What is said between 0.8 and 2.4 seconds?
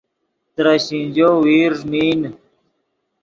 شینجو ویرݱ نین